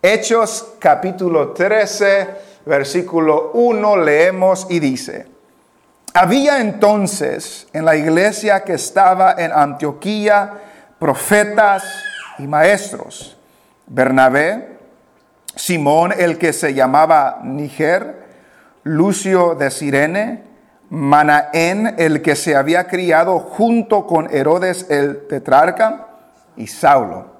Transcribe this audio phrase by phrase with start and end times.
[0.00, 2.28] Hechos capítulo 13,
[2.66, 5.26] versículo 1, leemos y dice,
[6.14, 10.52] había entonces en la iglesia que estaba en Antioquía
[11.00, 11.82] profetas
[12.38, 13.36] y maestros,
[13.88, 14.78] Bernabé,
[15.56, 18.22] Simón el que se llamaba Niger,
[18.84, 20.44] Lucio de Sirene,
[20.90, 26.06] Manaén el que se había criado junto con Herodes el tetrarca
[26.56, 27.37] y Saulo.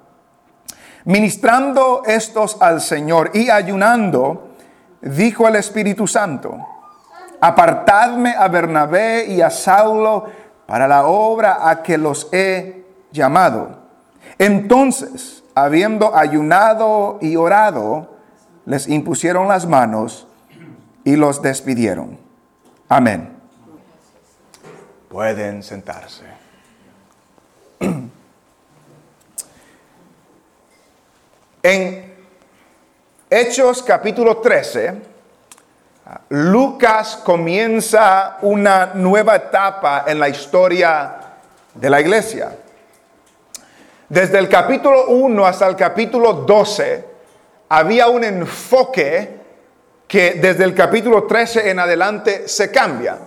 [1.09, 4.51] Ministrando estos al Señor y ayunando,
[5.01, 6.59] dijo el Espíritu Santo,
[7.41, 10.27] apartadme a Bernabé y a Saulo
[10.67, 13.79] para la obra a que los he llamado.
[14.39, 18.19] Entonces, habiendo ayunado y orado,
[18.67, 20.29] les impusieron las manos
[21.05, 22.19] y los despidieron.
[22.87, 23.35] Amén.
[25.09, 26.25] Pueden sentarse.
[31.71, 32.15] En
[33.29, 34.95] Hechos capítulo 13,
[36.31, 41.17] Lucas comienza una nueva etapa en la historia
[41.75, 42.57] de la iglesia.
[44.09, 47.05] Desde el capítulo 1 hasta el capítulo 12
[47.69, 49.37] había un enfoque
[50.07, 53.19] que desde el capítulo 13 en adelante se cambia.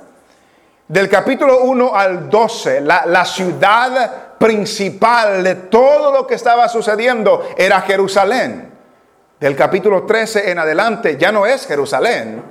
[0.87, 7.47] Del capítulo 1 al 12, la, la ciudad principal de todo lo que estaba sucediendo
[7.55, 8.71] era Jerusalén.
[9.39, 12.43] Del capítulo 13 en adelante ya no es Jerusalén,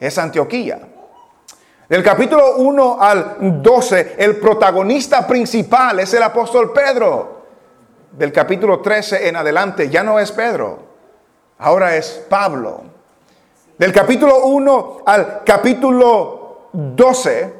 [0.00, 0.80] es Antioquía.
[1.88, 7.46] Del capítulo 1 al 12, el protagonista principal es el apóstol Pedro.
[8.10, 10.80] Del capítulo 13 en adelante ya no es Pedro,
[11.58, 12.82] ahora es Pablo.
[13.78, 17.54] Del capítulo 1 al capítulo 12,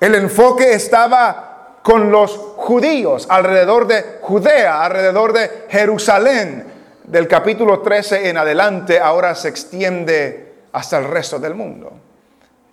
[0.00, 1.55] el enfoque estaba
[1.86, 6.64] con los judíos alrededor de Judea, alrededor de Jerusalén.
[7.04, 11.92] Del capítulo 13 en adelante ahora se extiende hasta el resto del mundo.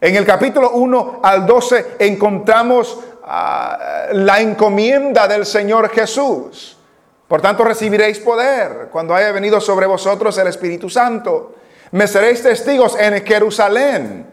[0.01, 6.75] En el capítulo 1 al 12 encontramos ah, la encomienda del Señor Jesús.
[7.27, 11.53] Por tanto recibiréis poder cuando haya venido sobre vosotros el Espíritu Santo.
[11.91, 14.25] Me seréis testigos en Jerusalén.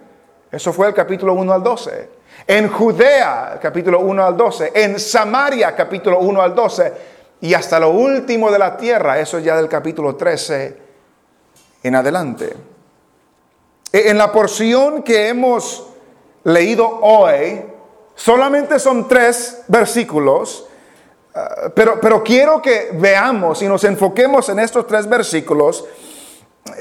[0.50, 2.19] Eso fue el capítulo 1 al 12
[2.50, 6.92] en Judea, capítulo 1 al 12, en Samaria, capítulo 1 al 12,
[7.42, 10.76] y hasta lo último de la tierra, eso ya del capítulo 13
[11.84, 12.56] en adelante.
[13.92, 15.90] E, en la porción que hemos
[16.42, 17.62] leído hoy,
[18.16, 20.66] solamente son tres versículos,
[21.36, 25.84] ah, pero, pero quiero que veamos y nos enfoquemos en estos tres versículos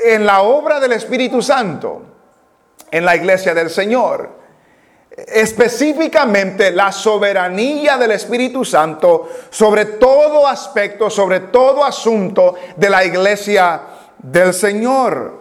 [0.03, 2.01] en la obra del Espíritu Santo
[2.89, 4.38] en la iglesia del Señor
[5.27, 13.81] específicamente la soberanía del Espíritu Santo sobre todo aspecto, sobre todo asunto de la iglesia
[14.17, 15.39] del Señor.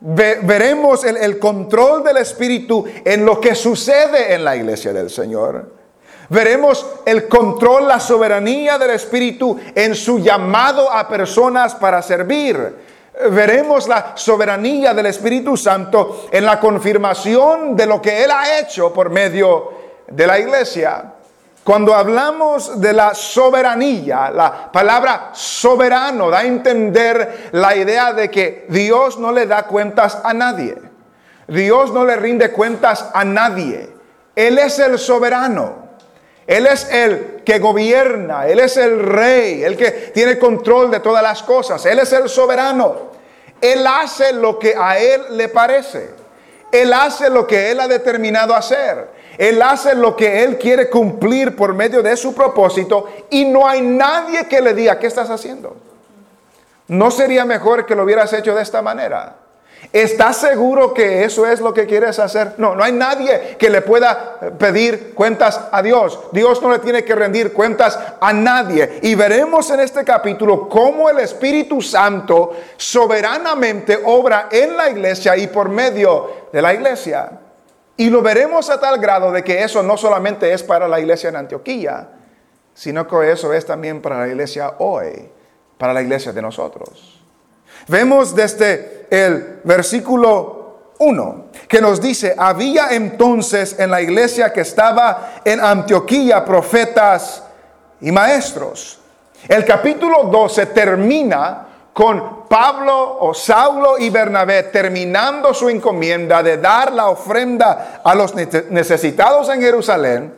[0.00, 5.82] veremos el, el control del Espíritu en lo que sucede en la iglesia del Señor.
[6.28, 12.91] Veremos el control, la soberanía del Espíritu en su llamado a personas para servir
[13.30, 18.92] veremos la soberanía del Espíritu Santo en la confirmación de lo que Él ha hecho
[18.92, 19.72] por medio
[20.08, 21.12] de la iglesia.
[21.64, 28.66] Cuando hablamos de la soberanía, la palabra soberano da a entender la idea de que
[28.68, 30.76] Dios no le da cuentas a nadie.
[31.46, 33.90] Dios no le rinde cuentas a nadie.
[34.34, 35.81] Él es el soberano.
[36.46, 41.22] Él es el que gobierna, Él es el rey, el que tiene control de todas
[41.22, 43.12] las cosas, Él es el soberano.
[43.60, 46.10] Él hace lo que a Él le parece.
[46.72, 49.08] Él hace lo que Él ha determinado hacer.
[49.38, 53.80] Él hace lo que Él quiere cumplir por medio de su propósito y no hay
[53.80, 55.76] nadie que le diga, ¿qué estás haciendo?
[56.88, 59.36] ¿No sería mejor que lo hubieras hecho de esta manera?
[59.92, 62.54] ¿Estás seguro que eso es lo que quieres hacer?
[62.56, 66.18] No, no hay nadie que le pueda pedir cuentas a Dios.
[66.32, 69.00] Dios no le tiene que rendir cuentas a nadie.
[69.02, 75.48] Y veremos en este capítulo cómo el Espíritu Santo soberanamente obra en la iglesia y
[75.48, 77.30] por medio de la iglesia.
[77.94, 81.28] Y lo veremos a tal grado de que eso no solamente es para la iglesia
[81.28, 82.08] en Antioquía,
[82.72, 85.28] sino que eso es también para la iglesia hoy,
[85.76, 87.21] para la iglesia de nosotros.
[87.88, 95.40] Vemos desde el versículo 1 que nos dice, había entonces en la iglesia que estaba
[95.44, 97.42] en Antioquía profetas
[98.00, 98.98] y maestros.
[99.48, 106.92] El capítulo 12 termina con Pablo o Saulo y Bernabé terminando su encomienda de dar
[106.92, 110.34] la ofrenda a los necesitados en Jerusalén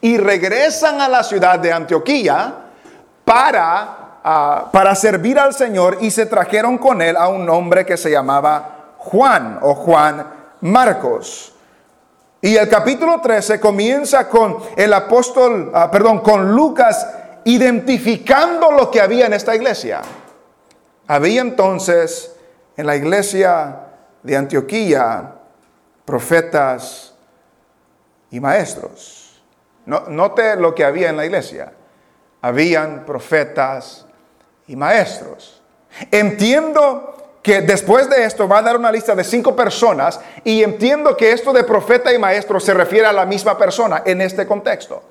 [0.00, 2.54] y regresan a la ciudad de Antioquía
[3.24, 7.96] para ah, para servir al Señor y se trajeron con él a un hombre que
[7.96, 10.26] se llamaba Juan o Juan
[10.60, 11.54] Marcos.
[12.40, 17.06] Y el capítulo 13 comienza con el apóstol, ah, perdón, con Lucas
[17.44, 20.02] identificando lo que había en esta iglesia.
[21.06, 22.36] Había entonces
[22.76, 23.76] en la iglesia
[24.22, 25.32] de Antioquía
[26.04, 27.14] profetas
[28.30, 29.42] y maestros.
[29.86, 31.72] note lo que había en la iglesia.
[32.42, 34.06] Habían profetas
[34.68, 35.60] y maestros.
[36.10, 41.16] Entiendo que después de esto va a dar una lista de cinco personas y entiendo
[41.16, 45.02] que esto de profeta y maestro se refiere a la misma persona en este contexto.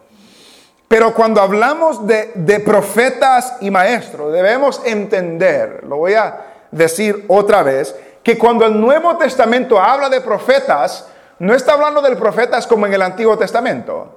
[0.88, 7.63] Pero cuando hablamos de, de profetas y maestros, debemos entender, lo voy a decir otra
[7.63, 11.07] vez, que cuando el Nuevo Testamento habla de profetas,
[11.39, 14.16] no está hablando de profetas como en el Antiguo Testamento.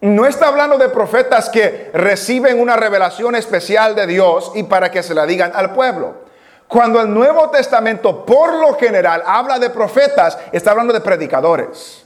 [0.00, 5.02] No está hablando de profetas que reciben una revelación especial de Dios y para que
[5.02, 6.28] se la digan al pueblo.
[6.68, 12.04] Cuando el Nuevo Testamento por lo general habla de profetas, está hablando de predicadores.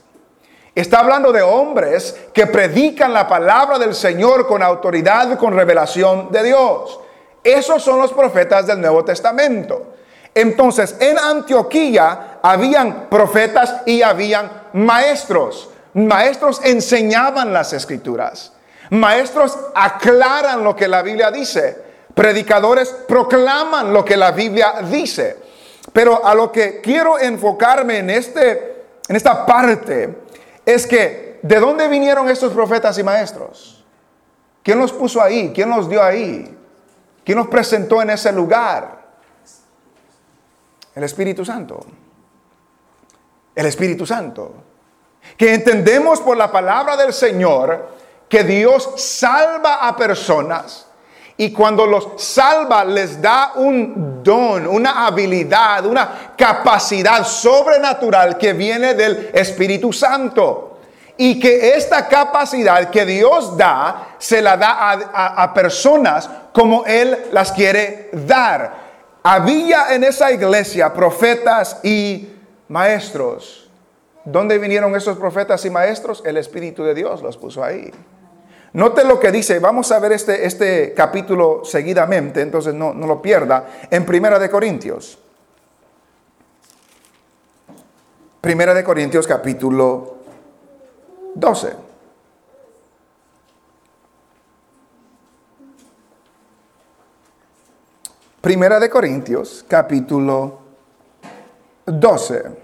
[0.73, 6.43] Está hablando de hombres que predican la palabra del Señor con autoridad, con revelación de
[6.43, 6.99] Dios.
[7.43, 9.93] Esos son los profetas del Nuevo Testamento.
[10.33, 15.69] Entonces, en Antioquía habían profetas y habían maestros.
[15.93, 18.53] Maestros enseñaban las escrituras.
[18.89, 21.77] Maestros aclaran lo que la Biblia dice.
[22.13, 25.37] Predicadores proclaman lo que la Biblia dice.
[25.91, 30.17] Pero a lo que quiero enfocarme en, este, en esta parte
[30.65, 33.83] es que, ¿de dónde vinieron estos profetas y maestros?
[34.63, 35.51] ¿Quién los puso ahí?
[35.53, 36.57] ¿Quién los dio ahí?
[37.23, 39.03] ¿Quién los presentó en ese lugar?
[40.95, 41.85] El Espíritu Santo.
[43.55, 44.53] El Espíritu Santo.
[45.37, 47.89] Que entendemos por la palabra del Señor
[48.29, 50.87] que Dios salva a personas
[51.35, 58.93] y cuando los salva les da un don, una habilidad, una capacidad sobrenatural que viene
[58.93, 60.69] del Espíritu Santo.
[61.17, 67.51] Y que esta capacidad que Dios da, se la da a, personas como Él las
[67.51, 68.83] quiere dar.
[69.23, 72.29] Había en esa iglesia profetas y
[72.67, 73.62] maestros.
[74.25, 76.23] ¿Dónde vinieron esos profetas y maestros?
[76.25, 77.91] El Espíritu de Dios los puso ahí.
[78.73, 83.21] Note lo que dice, vamos a ver este, este capítulo seguidamente, entonces no, no lo
[83.21, 85.19] pierda, en Primera de Corintios.
[88.41, 90.17] Primera de Corintios capítulo
[91.35, 91.73] 12.
[98.41, 100.59] Primera de Corintios capítulo
[101.85, 102.62] 12.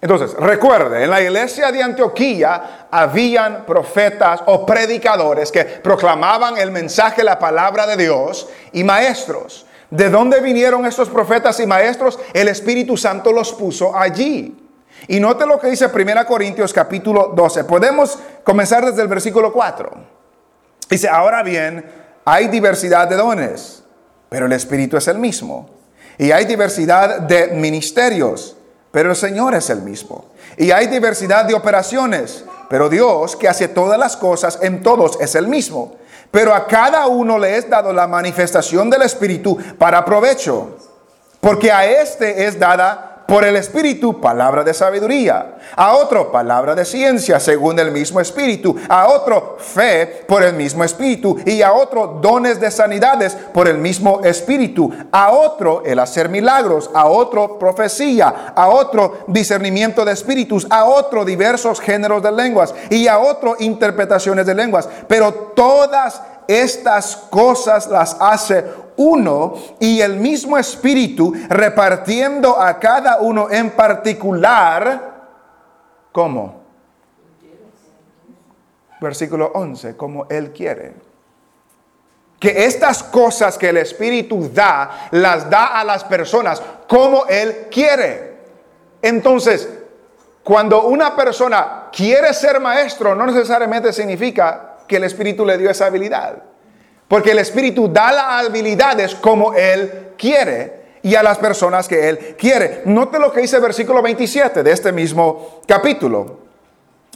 [0.00, 7.24] Entonces, recuerde, en la iglesia de Antioquía habían profetas o predicadores que proclamaban el mensaje,
[7.24, 9.66] la palabra de Dios y maestros.
[9.90, 12.18] ¿De dónde vinieron estos profetas y maestros?
[12.34, 14.66] El Espíritu Santo los puso allí.
[15.08, 17.64] Y note lo que dice 1 Corintios capítulo 12.
[17.64, 19.90] Podemos comenzar desde el versículo 4.
[20.90, 21.84] Dice, ahora bien,
[22.24, 23.82] hay diversidad de dones,
[24.28, 25.70] pero el Espíritu es el mismo.
[26.18, 28.55] Y hay diversidad de ministerios
[28.96, 30.24] pero el Señor es el mismo.
[30.56, 35.34] Y hay diversidad de operaciones, pero Dios que hace todas las cosas en todos es
[35.34, 35.96] el mismo.
[36.30, 40.78] Pero a cada uno le es dado la manifestación del Espíritu para provecho,
[41.42, 45.56] porque a este es dada por el Espíritu, palabra de sabiduría.
[45.74, 48.76] A otro, palabra de ciencia, según el mismo Espíritu.
[48.88, 51.36] A otro, fe por el mismo Espíritu.
[51.44, 54.92] Y a otro, dones de sanidades por el mismo Espíritu.
[55.10, 56.90] A otro, el hacer milagros.
[56.94, 58.52] A otro, profecía.
[58.54, 60.66] A otro, discernimiento de espíritus.
[60.70, 62.74] A otro, diversos géneros de lenguas.
[62.90, 64.88] Y a otro, interpretaciones de lenguas.
[65.08, 68.64] Pero todas estas cosas las hace
[68.96, 75.14] uno y el mismo espíritu repartiendo a cada uno en particular.
[76.12, 76.62] ¿Cómo?
[79.00, 80.94] Versículo 11, como Él quiere.
[82.38, 88.36] Que estas cosas que el Espíritu da, las da a las personas como Él quiere.
[89.02, 89.68] Entonces,
[90.42, 95.86] cuando una persona quiere ser maestro, no necesariamente significa que el Espíritu le dio esa
[95.86, 96.42] habilidad.
[97.08, 102.36] Porque el Espíritu da las habilidades como Él quiere y a las personas que Él
[102.36, 102.82] quiere.
[102.84, 106.46] Note lo que dice el versículo 27 de este mismo capítulo.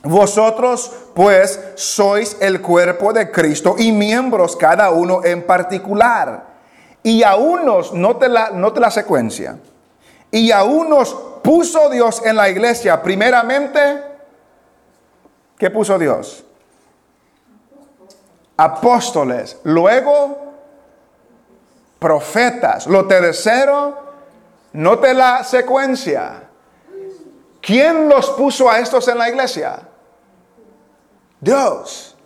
[0.03, 6.51] Vosotros pues sois el cuerpo de Cristo y miembros cada uno en particular.
[7.03, 9.59] Y a unos, note la, la secuencia,
[10.31, 13.79] y a unos puso Dios en la iglesia primeramente,
[15.59, 16.45] ¿qué puso Dios?
[18.61, 20.37] Apóstoles, luego
[21.99, 22.87] profetas.
[22.87, 23.97] Lo tercero,
[24.75, 26.43] note la secuencia.
[27.63, 29.81] ¿Quién los puso a estos en la iglesia?
[31.41, 32.17] Dios.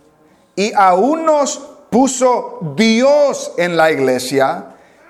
[0.57, 1.57] Y aún nos
[1.89, 4.65] puso Dios en la iglesia.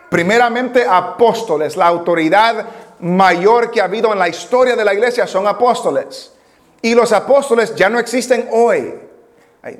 [0.10, 2.68] Primeramente apóstoles, la autoridad
[3.00, 6.34] mayor que ha habido en la historia de la iglesia son apóstoles.
[6.84, 9.05] Y los apóstoles ya no existen hoy.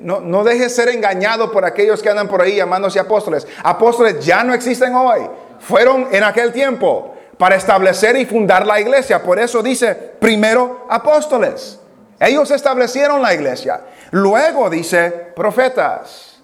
[0.00, 3.46] No, no deje ser engañado por aquellos que andan por ahí llamándose apóstoles.
[3.62, 5.20] Apóstoles ya no existen hoy.
[5.60, 9.22] Fueron en aquel tiempo para establecer y fundar la iglesia.
[9.22, 11.78] Por eso dice primero apóstoles.
[12.18, 13.80] Ellos establecieron la iglesia.
[14.10, 16.40] Luego dice profetas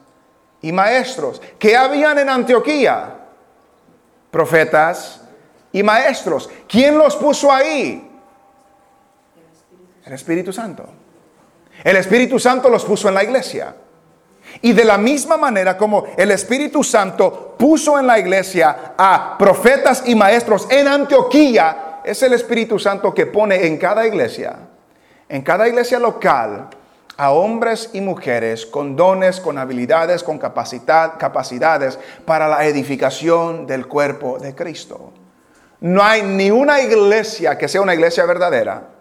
[0.60, 1.42] y maestros.
[1.58, 3.16] que habían en Antioquía?
[4.30, 5.20] Profetas
[5.72, 6.48] y maestros.
[6.68, 8.08] ¿Quién los puso ahí?
[10.04, 11.01] El Espíritu Santo.
[11.84, 13.74] El Espíritu Santo los puso en la iglesia.
[14.60, 20.02] Y de la misma manera como el Espíritu Santo puso en la iglesia a profetas
[20.06, 24.56] y maestros en Antioquía, es el Espíritu Santo que pone en cada iglesia,
[25.28, 26.68] en cada iglesia local,
[27.16, 33.86] a hombres y mujeres con dones, con habilidades, con capacidad, capacidades para la edificación del
[33.86, 35.12] cuerpo de Cristo.
[35.80, 38.91] No hay ni una iglesia que sea una iglesia verdadera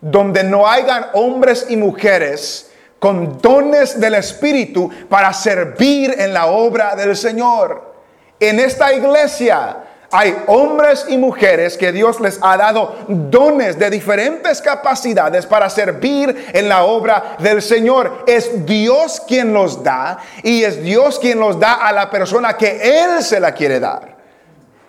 [0.00, 6.96] donde no hayan hombres y mujeres con dones del Espíritu para servir en la obra
[6.96, 7.92] del Señor.
[8.40, 9.76] En esta iglesia
[10.10, 16.46] hay hombres y mujeres que Dios les ha dado dones de diferentes capacidades para servir
[16.54, 18.24] en la obra del Señor.
[18.26, 23.02] Es Dios quien los da y es Dios quien los da a la persona que
[23.02, 24.16] Él se la quiere dar.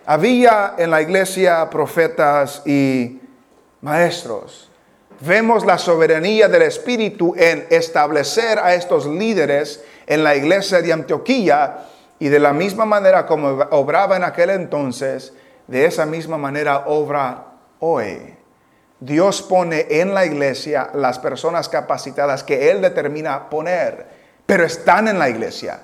[0.06, 3.20] Había en la iglesia profetas y
[3.82, 4.65] maestros
[5.20, 11.86] vemos la soberanía del Espíritu en establecer a estos líderes en la iglesia de Antioquía
[12.18, 15.32] y de la misma manera como obraba en aquel entonces,
[15.66, 17.46] de esa misma manera obra
[17.80, 18.34] hoy.
[19.00, 24.06] Dios pone en la iglesia las personas capacitadas que Él determina poner,
[24.46, 25.80] pero están en la iglesia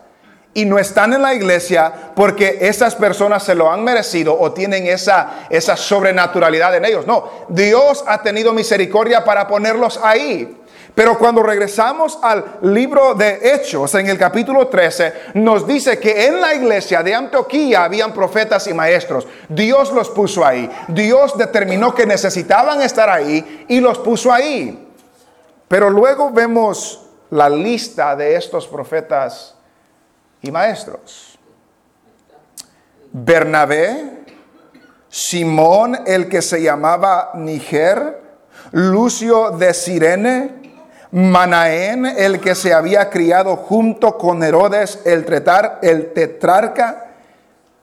[0.54, 4.86] y no están en la iglesia porque esas personas se lo han merecido o tienen
[4.86, 7.06] esa, esa sobrenaturalidad en ellos.
[7.06, 10.58] No, Dios ha tenido misericordia para ponerlos ahí.
[10.94, 16.38] Pero cuando regresamos al libro de Hechos, en el capítulo 13, nos dice que en
[16.38, 19.26] la iglesia de Antioquía habían profetas y maestros.
[19.48, 20.70] Dios los puso ahí.
[20.88, 24.86] Dios determinó que necesitaban estar ahí y los puso ahí.
[25.66, 29.54] Pero luego vemos la lista de estos profetas
[30.42, 31.38] y maestros.
[33.12, 34.24] Bernabé,
[35.08, 38.20] Simón el que se llamaba Niger,
[38.72, 40.62] Lucio de Sirene,
[41.12, 45.26] Manaén el que se había criado junto con Herodes el,
[45.82, 47.10] el tetrarca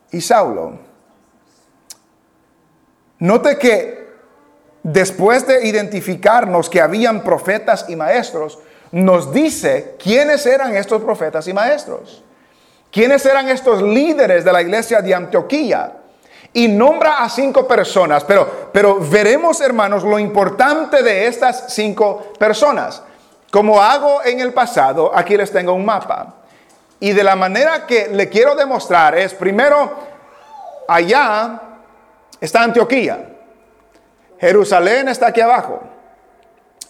[0.10, 0.80] y Saulo.
[3.20, 4.08] Note que
[4.82, 8.58] después de identificarnos que habían profetas y maestros,
[8.92, 12.24] nos dice quiénes eran estos profetas y maestros.
[12.92, 15.94] ¿Quiénes eran estos líderes de la iglesia de Antioquía?
[16.54, 23.04] Y nombra a cinco personas, pero, pero veremos, hermanos, lo importante de estas cinco personas.
[23.52, 26.36] Como hago en el pasado, aquí les tengo un mapa.
[27.00, 29.94] Y de la manera que le quiero demostrar es, primero,
[30.88, 31.62] allá
[32.42, 33.30] está Antioquía.
[34.40, 35.82] Jerusalén está aquí abajo.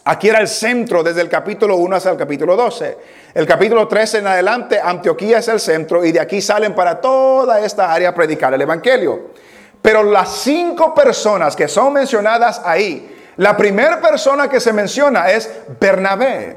[0.09, 2.97] Aquí era el centro desde el capítulo 1 hasta el capítulo 12.
[3.31, 7.59] El capítulo 13 en adelante, Antioquía es el centro y de aquí salen para toda
[7.59, 9.33] esta área a predicar el Evangelio.
[9.79, 15.47] Pero las cinco personas que son mencionadas ahí, la primera persona que se menciona es
[15.79, 16.55] Bernabé.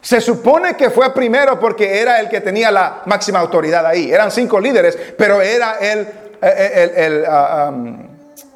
[0.00, 4.10] Se supone que fue primero porque era el que tenía la máxima autoridad ahí.
[4.10, 6.08] Eran cinco líderes, pero era el,
[6.40, 7.70] el, ah,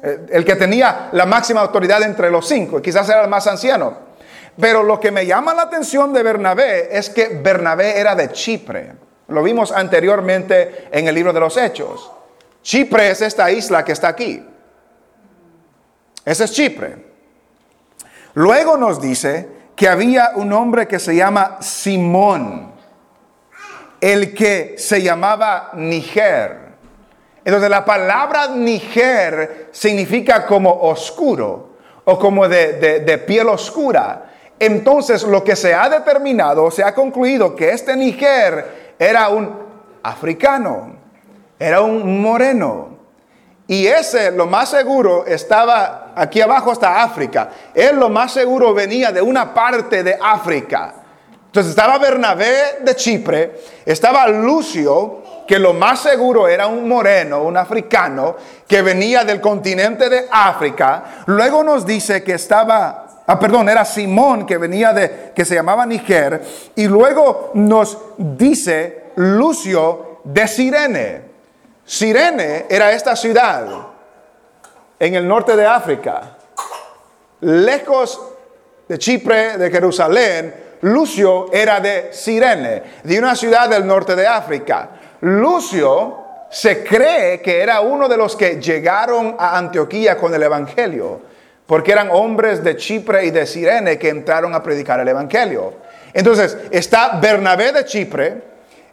[0.01, 2.81] el que tenía la máxima autoridad entre los cinco.
[2.81, 4.06] Quizás era el más anciano.
[4.59, 8.93] Pero lo que me llama la atención de Bernabé es que Bernabé era de Chipre.
[9.27, 12.11] Lo vimos anteriormente en el libro de los Hechos.
[12.63, 14.43] Chipre es esta isla que está aquí.
[16.25, 17.05] Ese es Chipre.
[18.33, 22.73] Luego nos dice que había un hombre que se llama Simón,
[24.01, 26.67] el que se llamaba Niger.
[27.45, 34.27] Entonces la palabra Niger significa como oscuro o como de, de piel oscura.
[34.59, 39.51] Entonces lo que se ha determinado, se ha concluido que este Niger era un
[40.03, 40.95] africano,
[41.59, 42.97] era un moreno.
[43.67, 47.49] Y ese, lo más seguro, estaba aquí abajo hasta África.
[47.73, 50.93] Él lo más seguro venía de una parte de África.
[51.47, 57.57] Entonces estaba Bernabé de Chipre, estaba Lucio, que lo más seguro era un moreno, un
[57.57, 58.35] africano,
[58.67, 61.23] que venía del continente de África.
[61.25, 65.85] Luego nos dice que estaba, ah, perdón, era Simón, que venía de, que se llamaba
[65.85, 66.41] Niger.
[66.75, 71.21] Y luego nos dice Lucio de Sirene.
[71.85, 73.65] Sirene era esta ciudad
[74.99, 76.37] en el norte de África,
[77.41, 78.21] lejos
[78.87, 80.67] de Chipre, de Jerusalén.
[80.81, 84.89] Lucio era de Sirene, de una ciudad del norte de África.
[85.21, 91.21] Lucio se cree que era uno de los que llegaron a Antioquía con el Evangelio,
[91.67, 95.73] porque eran hombres de Chipre y de Sirene que entraron a predicar el Evangelio.
[96.13, 98.41] Entonces, está Bernabé de Chipre,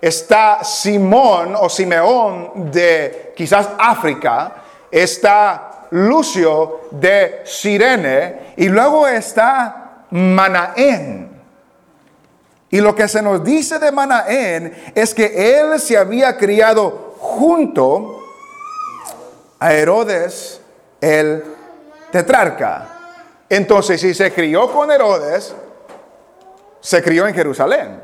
[0.00, 4.52] está Simón o Simeón de quizás África,
[4.90, 11.34] está Lucio de Sirene y luego está Manaén
[12.74, 18.18] y lo que se nos dice de Manaén es que él se había criado junto
[19.60, 20.60] a Herodes
[21.00, 21.44] el
[22.14, 22.86] tetrarca.
[23.48, 25.52] Entonces, si se crió con Herodes,
[26.80, 28.00] se crió en Jerusalén.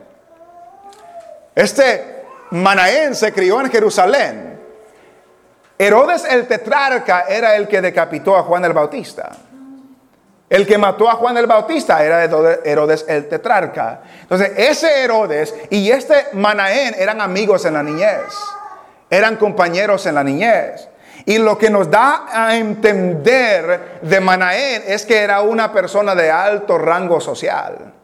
[1.54, 4.58] Este Manaén se crió en Jerusalén.
[5.78, 9.30] Herodes el tetrarca era el que decapitó a Juan el Bautista.
[10.48, 14.00] El que mató a Juan el Bautista era Herodes el tetrarca.
[14.22, 18.24] Entonces, ese Herodes y este Manaén eran amigos en la niñez.
[19.08, 20.89] Eran compañeros en la niñez.
[21.26, 26.30] Y lo que nos da a entender de Manaén es que era una persona de
[26.30, 27.94] alto rango social.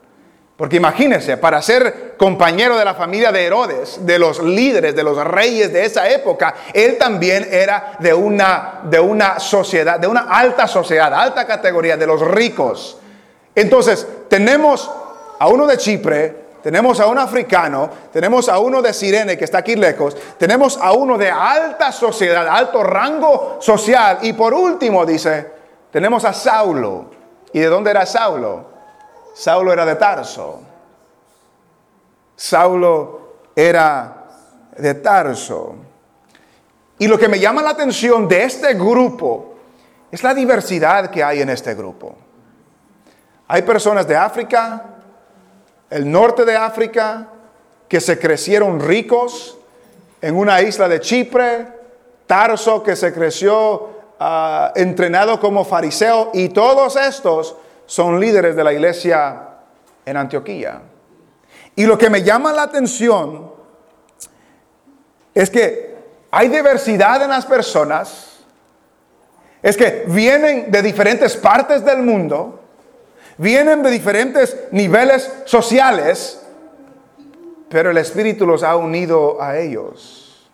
[0.56, 5.22] Porque imagínense, para ser compañero de la familia de Herodes, de los líderes, de los
[5.22, 10.66] reyes de esa época, él también era de una, de una sociedad, de una alta
[10.66, 12.98] sociedad, alta categoría, de los ricos.
[13.54, 14.90] Entonces, tenemos
[15.38, 19.58] a uno de Chipre, tenemos a un africano, tenemos a uno de Sirene que está
[19.58, 25.48] aquí lejos, tenemos a uno de alta sociedad, alto rango social, y por último dice,
[25.92, 27.08] tenemos a Saulo.
[27.52, 28.64] ¿Y de dónde era Saulo?
[29.32, 30.60] Saulo era de Tarso.
[32.34, 33.20] Saulo
[33.54, 34.24] era
[34.76, 35.76] de Tarso.
[36.98, 39.54] Y lo que me llama la atención de este grupo
[40.10, 42.16] es la diversidad que hay en este grupo.
[43.46, 44.96] Hay personas de África,
[45.90, 47.28] el norte de África,
[47.88, 49.58] que se crecieron ricos
[50.20, 51.68] en una isla de Chipre,
[52.26, 58.72] Tarso que se creció ah, entrenado como fariseo, y todos estos son líderes de la
[58.72, 59.42] iglesia
[60.04, 60.82] en Antioquía.
[61.76, 63.52] Y lo que me llama la atención
[65.34, 65.94] es que
[66.30, 68.38] hay diversidad en las personas,
[69.62, 72.60] es que vienen de diferentes partes del mundo,
[73.38, 76.42] vienen de diferentes niveles sociales,
[77.68, 80.48] pero el Espíritu los ha unido a ellos.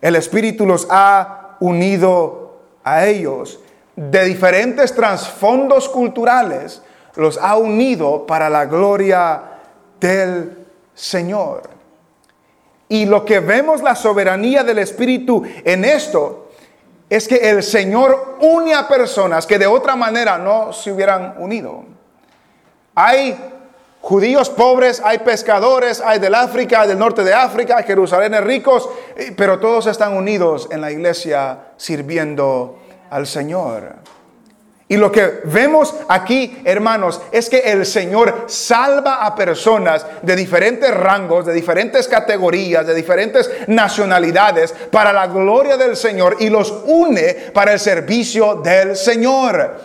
[0.00, 3.60] El Espíritu los ha unido a ellos
[3.96, 6.82] de diferentes trasfondos culturales,
[7.16, 9.42] los ha unido para la gloria
[9.98, 11.62] del Señor.
[12.88, 16.47] Y lo que vemos la soberanía del Espíritu en esto
[17.10, 21.84] es que el Señor une a personas que de otra manera no se hubieran unido.
[22.94, 23.36] Hay
[24.00, 28.88] judíos pobres, hay pescadores, hay del África, del norte de África, Jerusalén ricos,
[29.36, 32.78] pero todos están unidos en la iglesia sirviendo
[33.10, 33.96] al Señor.
[34.90, 40.90] Y lo que vemos aquí, hermanos, es que el Señor salva a personas de diferentes
[40.94, 47.50] rangos, de diferentes categorías, de diferentes nacionalidades para la gloria del Señor y los une
[47.52, 49.78] para el servicio del Señor.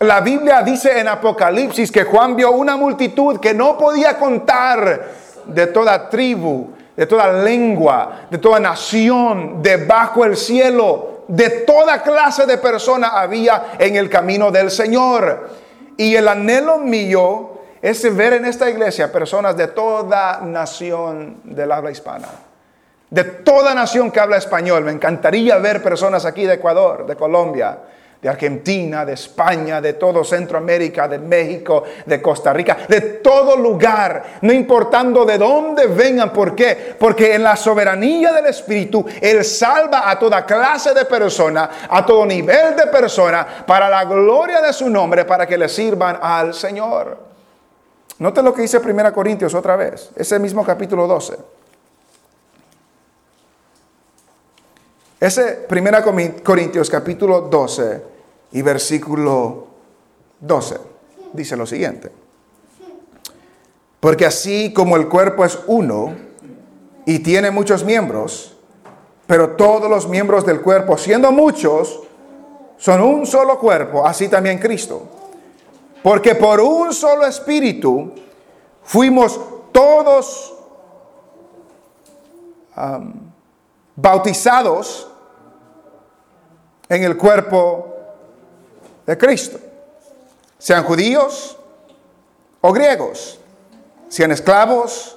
[0.00, 5.08] La Biblia dice en Apocalipsis que Juan vio una multitud que no podía contar
[5.44, 12.46] de toda tribu, de toda lengua, de toda nación, debajo del cielo de toda clase
[12.46, 15.50] de personas había en el camino del Señor.
[15.96, 21.90] Y el anhelo mío es ver en esta iglesia personas de toda nación del habla
[21.90, 22.28] hispana.
[23.10, 24.84] De toda nación que habla español.
[24.84, 27.78] Me encantaría ver personas aquí de Ecuador, de Colombia,
[28.20, 34.38] de Argentina, de España, de todo Centroamérica, de México, de Costa Rica, de todo lugar,
[34.42, 36.32] no importando de dónde vengan.
[36.32, 36.96] ¿Por qué?
[36.98, 42.26] Porque en la soberanía del Espíritu, Él salva a toda clase de persona, a todo
[42.26, 47.28] nivel de persona, para la gloria de su nombre, para que le sirvan al Señor.
[48.18, 51.57] Note lo que dice 1 Corintios otra vez, ese mismo capítulo 12.
[55.20, 58.02] Ese 1 Corintios capítulo 12
[58.52, 59.66] y versículo
[60.40, 60.76] 12
[61.32, 62.12] dice lo siguiente.
[63.98, 66.14] Porque así como el cuerpo es uno
[67.04, 68.56] y tiene muchos miembros,
[69.26, 72.00] pero todos los miembros del cuerpo, siendo muchos,
[72.76, 75.02] son un solo cuerpo, así también Cristo.
[76.00, 78.12] Porque por un solo espíritu
[78.84, 79.40] fuimos
[79.72, 80.54] todos
[83.96, 85.07] bautizados
[86.88, 87.96] en el cuerpo
[89.06, 89.58] de Cristo.
[90.58, 91.56] Sean judíos
[92.60, 93.38] o griegos,
[94.08, 95.16] sean esclavos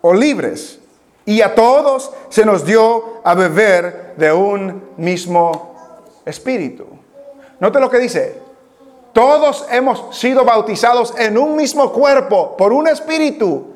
[0.00, 0.78] o libres.
[1.24, 5.76] Y a todos se nos dio a beber de un mismo
[6.24, 6.86] espíritu.
[7.60, 8.40] Note lo que dice.
[9.12, 13.66] Todos hemos sido bautizados en un mismo cuerpo por un espíritu.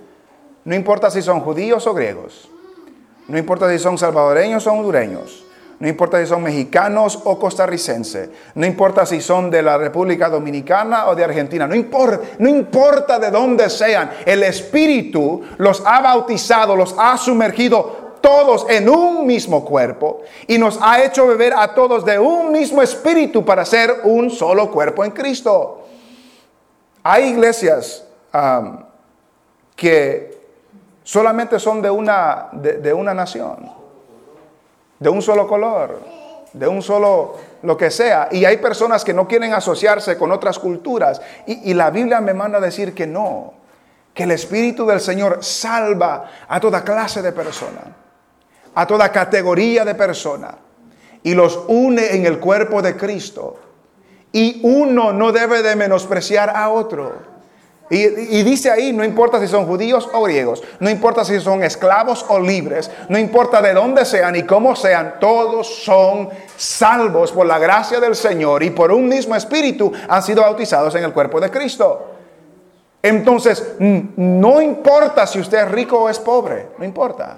[0.65, 2.49] No importa si son judíos o griegos.
[3.29, 5.46] No importa si son salvadoreños o hondureños.
[5.79, 8.31] No importa si son mexicanos o costarricenses.
[8.55, 11.67] No importa si son de la República Dominicana o de Argentina.
[11.67, 14.11] No importa, no importa de dónde sean.
[14.25, 20.81] El Espíritu los ha bautizado, los ha sumergido todos en un mismo cuerpo y nos
[20.83, 25.13] ha hecho beber a todos de un mismo espíritu para ser un solo cuerpo en
[25.13, 25.87] Cristo.
[27.05, 28.05] Hay iglesias
[29.77, 30.41] que
[31.05, 33.71] solamente son de una, de, una nación,
[34.99, 36.01] de un solo color,
[36.53, 38.29] de un solo lo que sea.
[38.31, 41.21] Y hay personas que no quieren asociarse con otras culturas.
[41.47, 43.55] Y, la Biblia me manda a decir que no,
[44.15, 47.85] que el Espíritu del Señor salva a toda clase de personas
[48.77, 50.55] a toda categoría de personas
[51.23, 53.59] y los une en el cuerpo de Cristo.
[54.33, 57.36] Y uno no debe de menospreciar a otro.
[57.89, 62.25] Y, dice ahí, no importa si son judíos o griegos, no importa si son esclavos
[62.29, 67.61] o libres, no importa de dónde sean y cómo sean, todos son salvos por la
[67.61, 71.49] gracia del Señor y por un mismo espíritu han sido bautizados en el cuerpo de
[71.49, 72.11] Cristo.
[73.01, 77.37] Entonces, no importa si usted es rico o es pobre, no importa.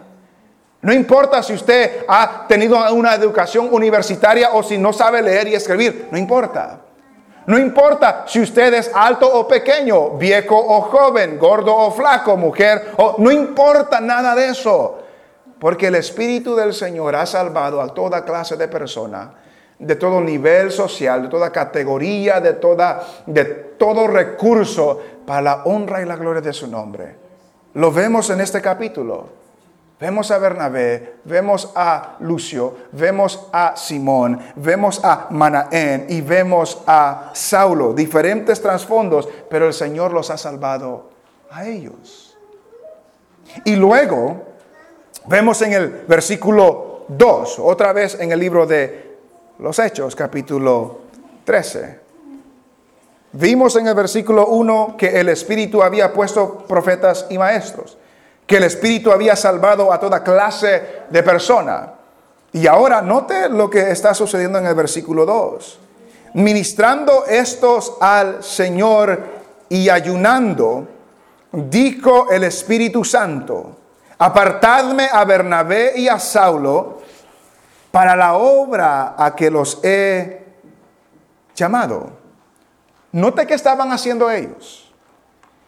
[0.81, 5.55] No importa si usted ha tenido una educación universitaria o si no sabe leer y
[5.55, 6.81] escribir, no importa.
[7.49, 12.93] No importa si usted es alto o pequeño, viejo o joven, gordo o flaco, mujer,
[12.99, 14.99] o no importa nada de eso.
[15.59, 19.31] Porque el Espíritu del Señor ha salvado a toda clase de personas,
[19.79, 23.47] de todo nivel social, de toda categoría, de, toda, de
[23.79, 27.17] todo recurso, para la honra y la gloria de su nombre.
[27.73, 29.27] Lo vemos en este capítulo.
[30.01, 37.33] Vemos a Bernabé, vemos a Lucio, vemos a Simón, vemos a Manaén y vemos a
[37.35, 41.11] Saulo, diferentes trasfondos, pero el Señor los ha salvado
[41.51, 42.39] a ellos.
[43.65, 44.45] Y luego
[45.27, 49.17] vemos en el versículo 2, otra vez en el libro de
[49.59, 51.01] los Hechos, capítulo
[51.43, 51.99] 13.
[53.33, 57.98] Vimos en el versículo 1 que el Espíritu había puesto profetas y maestros
[58.49, 61.93] que el Espíritu había salvado a toda clase de persona.
[62.51, 65.79] Y ahora note lo que está sucediendo en el versículo 2.
[66.33, 69.23] Ministrando estos al Señor
[69.69, 70.89] y ayunando,
[71.53, 73.77] dijo el Espíritu Santo,
[74.17, 77.03] apartadme a Bernabé y a Saulo
[77.91, 80.47] para la obra a que los he
[81.55, 82.13] llamado.
[83.13, 84.91] Note que estaban haciendo ellos,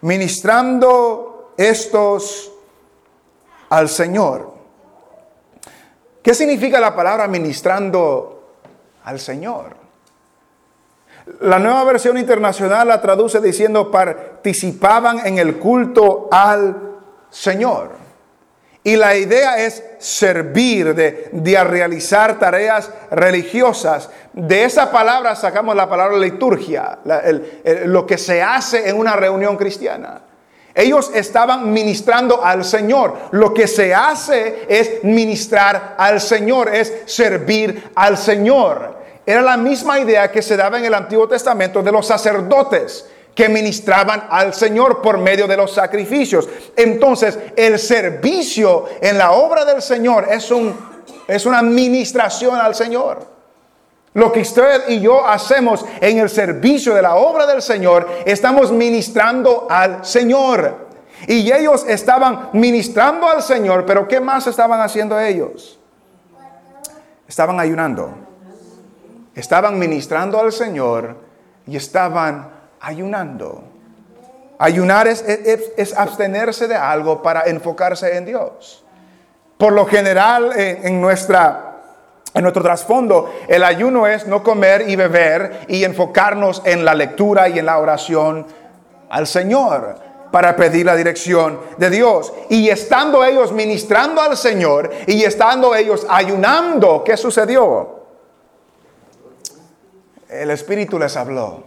[0.01, 2.53] ministrando estos
[3.70, 4.52] al Señor.
[6.22, 8.59] ¿Qué significa la palabra ministrando
[9.04, 9.80] al Señor?
[11.40, 16.76] La nueva versión internacional la traduce diciendo participaban en el culto al
[17.30, 17.92] Señor.
[18.83, 24.11] Y la idea es servir, de, de, realizar tareas religiosas.
[24.33, 26.98] De esa palabra sacamos la palabra liturgia,
[27.85, 30.22] lo que se hace en una reunión cristiana.
[30.81, 33.14] Ellos estaban ministrando al Señor.
[33.33, 38.97] Lo que se hace es ministrar al Señor, es servir al Señor.
[39.27, 43.51] Era la misma idea que se daba en el Antiguo Testamento de los sacerdotes que
[43.51, 46.49] ministraban al Señor por medio de los sacrificios.
[46.75, 50.75] Entonces, el servicio en la obra del Señor es, un,
[51.29, 53.39] es una ministración al Señor.
[54.12, 58.73] Lo que usted y yo hacemos en el servicio de la obra del Señor, estamos
[58.73, 60.88] ministrando al Señor.
[61.29, 65.79] Y ellos estaban ministrando al Señor, pero ¿qué más estaban haciendo ellos?
[67.29, 68.12] Estaban ayunando.
[69.35, 71.16] Estaban ministrando al Señor
[71.66, 73.62] y estaban ayunando.
[74.59, 78.85] Ayunar es, es, abstenerse de algo para enfocarse en Dios.
[79.57, 81.69] Por lo general en nuestra
[82.33, 87.49] en nuestro trasfondo, el ayuno es no comer y beber y enfocarnos en la lectura
[87.49, 88.47] y en la oración
[89.09, 90.11] al Señor.
[90.31, 92.33] para pedir la dirección de Dios.
[92.49, 98.01] Y estando ellos ministrando al Señor y estando ellos ayunando, ¿qué sucedió?
[100.29, 101.64] El Espíritu les habló.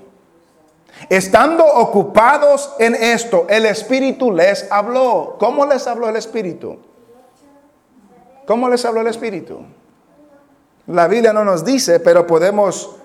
[1.10, 5.36] Estando ocupados en esto, el Espíritu les habló.
[5.38, 6.78] ¿Cómo les habló el Espíritu?
[8.46, 9.60] ¿Cómo les habló el Espíritu?
[10.88, 12.98] La Biblia no nos dice, pero podemos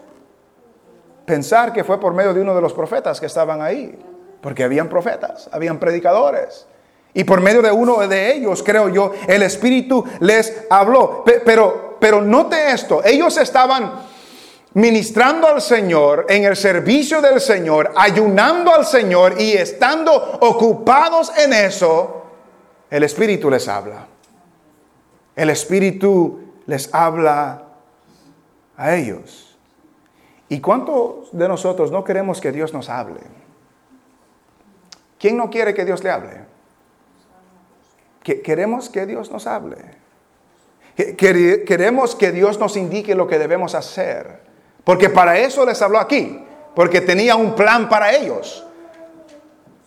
[1.25, 3.99] pensar que fue por medio de uno de los profetas que estaban ahí.
[4.41, 6.67] Porque habían profetas, habían predicadores.
[7.14, 11.25] Y por medio de uno de ellos, creo yo, el Espíritu les habló.
[11.45, 13.93] Pero, pero note esto, ellos estaban
[14.75, 21.53] ministrando al Señor, en el servicio del Señor, ayunando al Señor y estando ocupados en
[21.53, 22.23] eso,
[22.91, 24.07] el Espíritu les habla.
[25.35, 27.67] El Espíritu les habla
[28.79, 29.59] a ellos.
[30.49, 33.21] ¿Y cuántos de nosotros no queremos que Dios nos hable?
[35.19, 36.59] ¿Quién no quiere que Dios le hable?
[38.23, 39.77] queremos que Dios nos hable.
[41.17, 44.43] Queremos que Dios nos indique lo que debemos hacer.
[44.85, 46.45] Porque para eso les habló aquí.
[46.75, 48.67] Porque tenía un plan para ellos.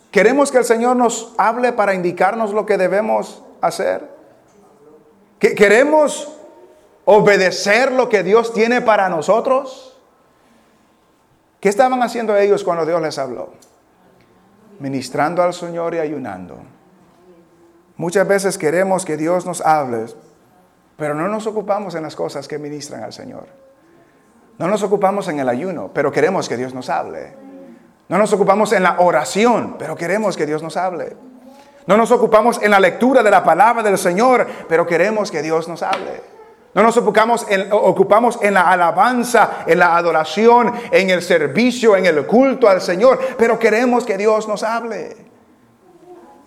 [0.09, 4.09] Queremos que el Señor nos hable para indicarnos lo que debemos hacer.
[5.37, 6.40] Queremos
[7.05, 9.99] obedecer lo que Dios tiene para nosotros.
[11.59, 13.51] ¿Qué estaban haciendo ellos cuando Dios les habló?
[14.81, 16.57] ministrando al Señor y ayunando.
[17.97, 20.07] Muchas veces queremos que Dios nos hable,
[20.97, 23.45] pero no nos ocupamos en las cosas que ministran al Señor.
[24.57, 27.33] No nos ocupamos en el ayuno, pero queremos que Dios nos hable.
[28.09, 31.15] No nos ocupamos en la oración, pero queremos que Dios nos hable.
[31.85, 35.67] No nos ocupamos en la lectura de la palabra del Señor, pero queremos que Dios
[35.67, 36.23] nos hable.
[36.73, 42.05] No nos ocupamos en, ocupamos en la alabanza, en la adoración, en el servicio, en
[42.05, 45.17] el culto al Señor, pero queremos que Dios nos hable.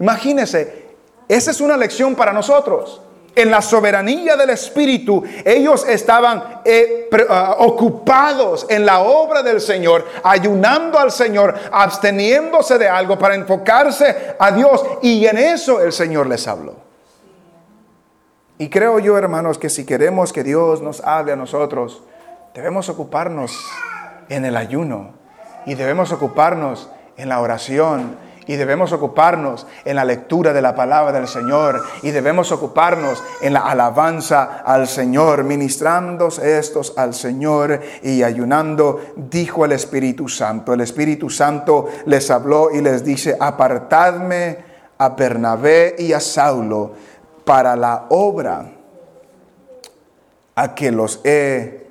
[0.01, 0.97] Imagínense,
[1.29, 3.03] esa es una lección para nosotros.
[3.37, 10.07] En la soberanía del Espíritu, ellos estaban eh, ah, ocupados en la obra del Señor,
[10.23, 14.85] ayunando al Señor, absteniéndose de algo para enfocarse a Dios.
[15.03, 16.84] Y en eso el Señor les habló.
[18.57, 22.05] Y creo yo, hermanos, que si queremos que Dios nos hable a nosotros,
[22.55, 23.53] debemos ocuparnos
[24.29, 25.15] en el ayuno
[25.67, 31.19] y debemos ocuparnos en la oración y debemos ocuparnos en la lectura de la palabra
[31.19, 38.23] del Señor y debemos ocuparnos en la alabanza al Señor, ministrando estos al Señor y
[38.23, 40.75] ayunando, dijo el Espíritu Santo.
[40.75, 44.59] El Espíritu Santo les habló y les dice, apartadme
[44.99, 46.93] a Bernabé y a Saulo
[47.45, 48.73] para la obra
[50.55, 51.87] a que los he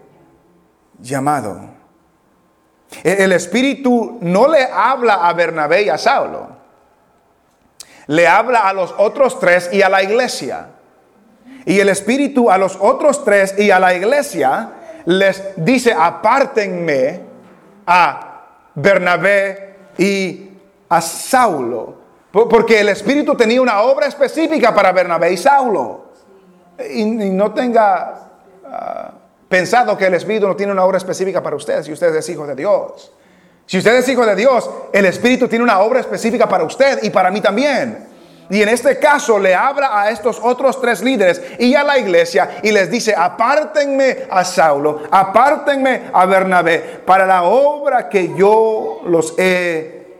[0.99, 1.59] llamado.
[3.03, 6.47] E-, el Espíritu no le habla a Bernabé y a Saulo.
[8.07, 10.67] Le habla a los otros tres y a la iglesia.
[11.65, 14.71] Y el Espíritu a los otros tres y a la iglesia
[15.05, 17.21] les dice, apártenme
[17.85, 18.41] a
[18.75, 20.49] Bernabé y
[20.89, 22.02] a Saulo
[22.33, 26.05] porque el Espíritu tenía una obra específica para Bernabé y Saulo.
[26.89, 28.31] Y, no tenga
[28.65, 29.11] ah,
[29.47, 32.47] pensado que el Espíritu no tiene una obra específica para usted si usted es hijo
[32.47, 33.13] de Dios.
[33.67, 37.11] Si usted es hijo de Dios, el Espíritu tiene una obra específica para usted y
[37.11, 38.07] para mí también.
[38.49, 42.57] Y en este caso le habla a estos otros tres líderes y a la iglesia
[42.63, 49.35] y les dice, apártenme a Saulo, apártenme a Bernabé para la obra que yo los
[49.37, 50.17] he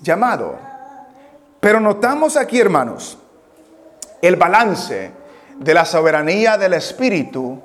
[0.00, 0.71] llamado.
[1.62, 3.16] Pero notamos aquí, hermanos,
[4.20, 5.12] el balance
[5.60, 7.62] de la soberanía del Espíritu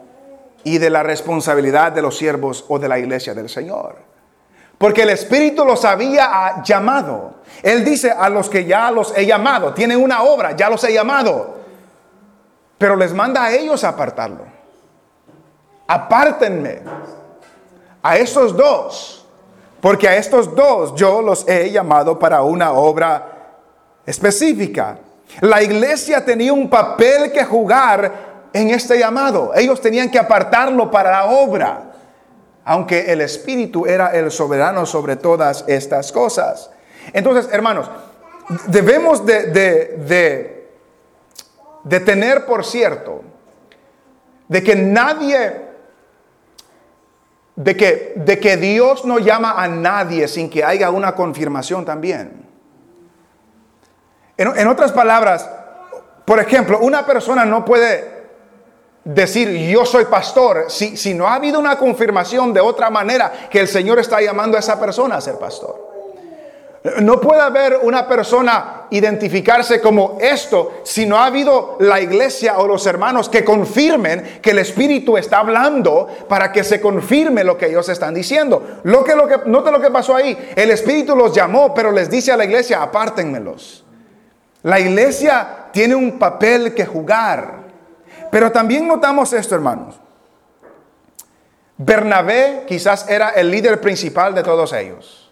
[0.64, 3.96] y de la responsabilidad de los siervos o de la iglesia del Señor.
[4.78, 7.38] Porque el Espíritu los había llamado.
[7.64, 10.94] Él dice a los que ya los he llamado, tienen una obra, ya los he
[10.94, 11.58] llamado.
[12.78, 14.46] Pero les manda a ellos apartarlo.
[15.88, 16.82] Apártenme
[18.04, 19.26] a esos dos,
[19.82, 23.34] porque a estos dos yo los he llamado para una obra
[24.08, 24.98] específica.
[25.42, 29.52] La iglesia tenía un papel que jugar en este llamado.
[29.54, 31.92] Ellos tenían que apartarlo para la obra,
[32.66, 36.72] aunque el Espíritu era el soberano sobre todas estas cosas.
[37.14, 37.92] Entonces, hermanos,
[38.68, 40.68] debemos de, de,
[41.84, 43.24] de, tener por cierto
[44.48, 45.68] de que nadie
[47.58, 52.47] de que, de que Dios no llama a nadie sin que haya una confirmación también.
[54.38, 55.50] En, otras palabras,
[56.24, 58.18] por ejemplo, una persona no puede
[59.04, 63.60] decir yo soy pastor si, si, no ha habido una confirmación de otra manera que
[63.60, 65.88] el Señor está llamando a esa persona a ser pastor.
[67.02, 72.68] No puede haber una persona identificarse como esto si no ha habido la iglesia o
[72.68, 77.68] los hermanos que confirmen que el Espíritu está hablando para que se confirme lo que
[77.68, 78.80] ellos están diciendo.
[78.84, 80.52] Lo que, lo que, note lo que pasó ahí.
[80.56, 83.87] El Espíritu los llamó, pero les dice a la iglesia, apártenmelos.
[84.64, 87.68] La iglesia tiene un papel que jugar.
[88.32, 90.00] Pero también notamos esto, hermanos.
[91.78, 95.32] Bernabé quizás era el líder principal de todos ellos.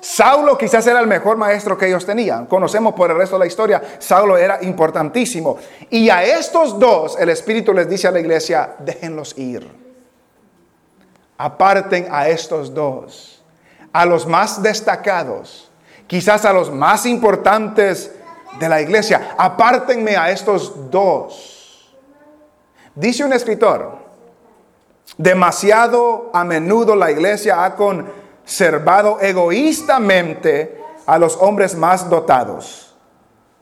[0.00, 2.46] Saulo quizás era el mejor maestro que ellos tenían.
[2.46, 5.58] Conocemos por el resto de la historia, Saulo era importantísimo.
[5.90, 9.70] Y a estos dos el Espíritu les dice a la iglesia, déjenlos ir.
[11.36, 13.42] Aparten a estos dos,
[13.92, 15.70] a los más destacados,
[16.06, 18.12] quizás a los más importantes
[18.58, 19.34] de la iglesia.
[19.36, 21.96] Apártenme a estos dos.
[22.94, 23.98] Dice un escritor,
[25.16, 28.06] demasiado a menudo la iglesia ha con
[28.44, 32.94] servado egoístamente a los hombres más dotados.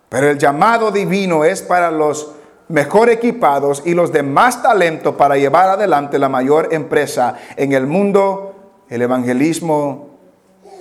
[0.08, 2.32] Pero el llamado divino es para los
[2.68, 7.86] mejor equipados y los de más talento para llevar adelante la mayor empresa en el
[7.86, 8.54] mundo,
[8.88, 10.18] el evangelismo,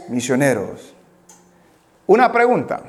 [0.09, 0.93] misioneros.
[2.07, 2.81] Una pregunta.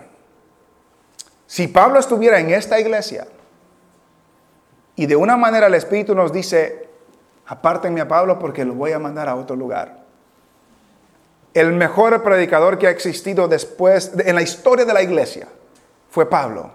[1.49, 3.27] Si Pablo estuviera en esta iglesia
[4.95, 6.89] y de una manera el Espíritu nos dice,
[7.47, 10.07] apártenme a Pablo porque lo voy a mandar a otro lugar
[11.61, 15.49] el mejor predicador que ha existido después en la historia de la iglesia
[16.11, 16.71] fue Pablo.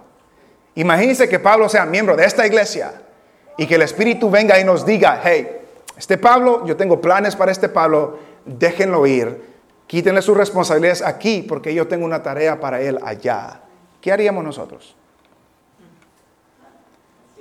[0.74, 2.92] Imagínense que Pablo sea miembro de esta iglesia
[3.56, 5.60] y que el Espíritu venga y nos diga, hey,
[5.96, 9.54] este Pablo, yo tengo planes para este Pablo, déjenlo ir,
[9.86, 13.60] quítenle sus responsabilidades aquí porque yo tengo una tarea para él allá.
[14.04, 14.94] ¿Qué haríamos nosotros?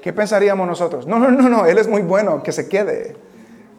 [0.01, 1.05] ¿Qué pensaríamos nosotros?
[1.05, 3.17] No, no, no, no, él es muy bueno, que se quede.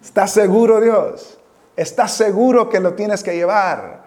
[0.03, 1.39] Está seguro Dios.
[1.77, 4.05] Estás seguro que lo tienes que llevar.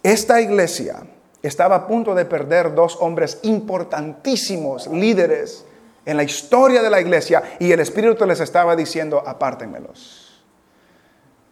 [0.00, 1.00] Esta iglesia
[1.42, 5.64] estaba a punto de perder dos hombres importantísimos, líderes
[6.06, 10.27] en la historia de la iglesia, y el Espíritu les estaba diciendo, apártenmelos.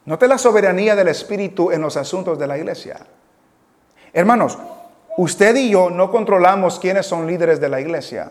[0.07, 2.99] Note la soberanía del Espíritu en los asuntos de la iglesia.
[4.13, 4.57] Hermanos,
[5.17, 8.31] usted y yo no controlamos quiénes son líderes de la iglesia.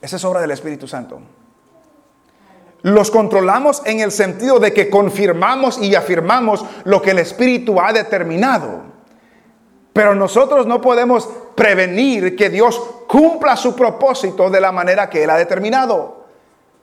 [0.00, 1.20] Esa es obra del Espíritu Santo.
[2.80, 7.92] Los controlamos en el sentido de que confirmamos y afirmamos lo que el Espíritu ha
[7.92, 8.80] determinado.
[9.92, 15.30] Pero nosotros no podemos prevenir que Dios cumpla su propósito de la manera que Él
[15.30, 16.24] ha determinado.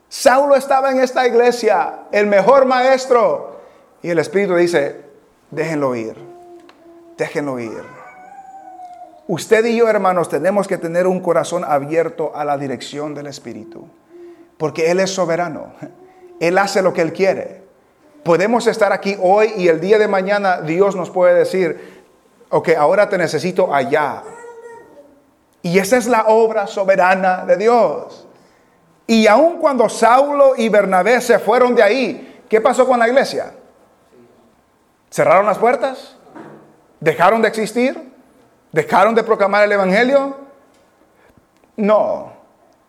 [0.08, 3.49] Saulo estaba en esta iglesia, el mejor maestro.
[4.02, 5.00] Y el Espíritu dice,
[5.50, 6.16] déjenlo ir,
[7.16, 7.82] déjenlo ir.
[9.26, 13.86] Usted y yo, hermanos, tenemos que tener un corazón abierto a la dirección del Espíritu,
[14.58, 15.72] porque Él es soberano.
[16.40, 17.62] Él hace lo que Él quiere.
[18.24, 22.02] Podemos estar aquí hoy y el día de mañana Dios nos puede decir,
[22.48, 24.22] ok, ahora te necesito allá.
[25.62, 28.26] Y esa es la obra soberana de Dios.
[29.06, 33.52] Y aun cuando Saulo y Bernabé se fueron de ahí, ¿qué pasó con la iglesia?
[35.10, 36.16] ¿Cerraron las puertas?
[37.00, 38.12] ¿Dejaron de existir?
[38.72, 40.36] ¿Dejaron de proclamar el Evangelio?
[41.76, 42.32] No,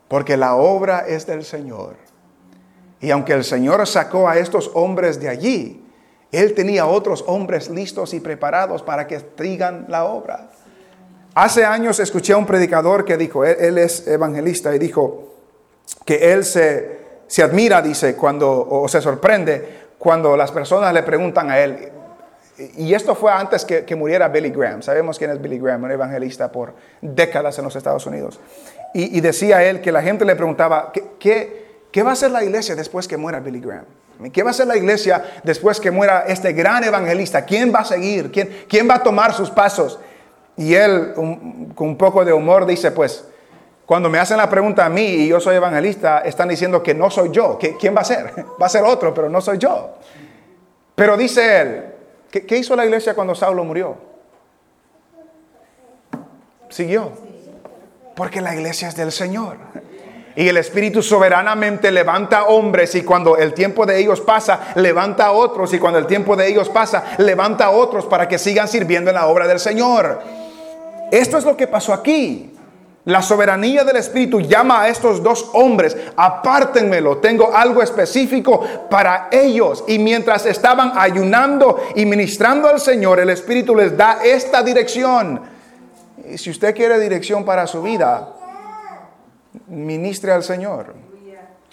[0.08, 1.96] porque la obra es del Señor.
[3.00, 5.84] Y aunque el Señor sacó a estos hombres de allí,
[6.32, 10.50] Él tenía otros hombres listos y preparados para que digan la obra.
[11.34, 15.34] Hace años escuché a un predicador que dijo, él, es evangelista, y dijo
[16.06, 21.50] que él se, se admira, dice, cuando, o se sorprende cuando las personas le preguntan
[21.52, 21.91] a él,
[22.78, 24.82] y esto fue antes que, muriera Billy Graham.
[24.82, 28.40] Sabemos quién es Billy Graham, un evangelista por décadas en los Estados Unidos.
[28.94, 33.08] Y, decía él que la gente le preguntaba, ¿qué, va a hacer la iglesia después
[33.08, 33.86] que muera Billy Graham?
[34.32, 37.44] ¿Qué va a hacer la iglesia después que muera este gran evangelista?
[37.44, 38.32] ¿Quién va a seguir?
[38.32, 40.00] ¿Quién, quién va a tomar sus pasos?
[40.58, 43.26] Y él, con un poco de humor, dice, pues,
[43.86, 47.10] cuando me hacen la pregunta a mí y yo soy evangelista, están diciendo que no
[47.10, 47.58] soy yo.
[47.80, 48.46] ¿Quién va a ser?
[48.62, 49.96] Va a ser otro, pero no soy yo.
[50.96, 51.91] Pero dice él,
[52.32, 53.98] ¿Qué, hizo la iglesia cuando Saulo murió?
[56.70, 57.12] Siguió.
[58.16, 59.58] Porque la iglesia es del Señor.
[60.38, 65.32] Y el Espíritu soberanamente levanta hombres y cuando el tiempo de ellos pasa, levanta a
[65.34, 69.10] otros y cuando el tiempo de ellos pasa, levanta a otros para que sigan sirviendo
[69.10, 70.22] en la obra del Señor.
[71.12, 72.54] Esto es lo que pasó aquí.
[73.06, 79.84] La soberanía del Espíritu llama a estos dos hombres, apártenmelo, tengo algo específico para ellos.
[79.88, 85.42] Y mientras estaban ayunando y ministrando al Señor, el Espíritu les da esta dirección.
[86.32, 88.34] Y si usted quiere dirección para su vida,
[89.68, 90.94] ministre al Señor,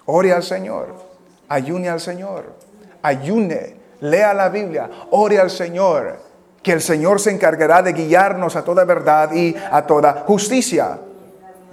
[0.06, 1.08] ore al Señor.
[1.50, 2.54] ayune al Señor,
[3.02, 6.20] ayune, lea la Biblia, ore al Señor,
[6.62, 10.98] que el Señor se encargará de guiarnos a toda verdad y a toda justicia.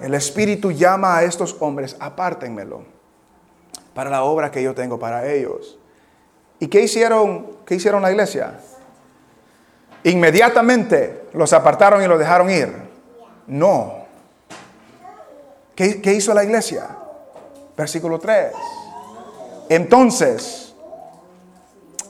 [0.02, 2.84] El Espíritu llama a estos hombres, apártenmelo
[3.94, 5.80] para la obra que yo tengo para ellos.
[6.60, 8.60] ¿Y qué hicieron, qué hicieron la iglesia?
[10.04, 12.72] Inmediatamente los apartaron y los dejaron ir.
[13.48, 14.06] No.
[15.76, 16.88] ¿Qué, hizo la iglesia?
[17.76, 18.52] Versículo 3.
[19.70, 20.76] Entonces,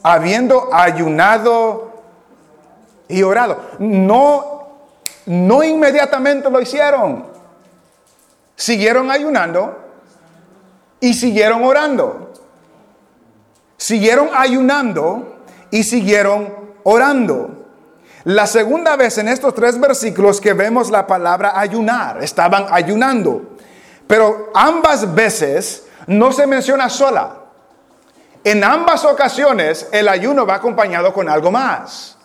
[0.02, 1.90] habiendo ayunado
[3.08, 4.68] y orado, no,
[5.26, 7.35] no inmediatamente lo hicieron.
[8.56, 9.78] Siguieron ayunando
[10.98, 12.32] y siguieron orando.
[13.76, 16.52] Siguieron ayunando y siguieron
[16.82, 17.66] orando.
[18.24, 23.56] La segunda vez en estos tres versículos que vemos la palabra ayunar, estaban ayunando.
[24.08, 27.36] Pero ambas veces no se menciona sola.
[28.42, 32.15] En ambas ocasiones el ayuno va acompañado con algo más.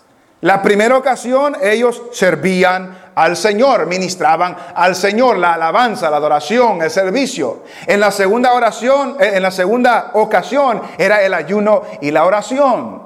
[0.41, 6.89] La primera ocasión ellos servían al Señor, ministraban al Señor la alabanza, la adoración, el
[6.89, 7.63] servicio.
[7.85, 13.03] En la segunda oración, eh, en la segunda ocasión era el ayuno y la oración.